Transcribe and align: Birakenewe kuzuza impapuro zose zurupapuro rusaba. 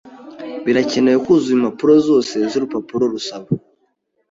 Birakenewe 0.65 1.17
kuzuza 1.25 1.51
impapuro 1.57 1.93
zose 2.07 2.35
zurupapuro 2.51 3.03
rusaba. 3.13 3.47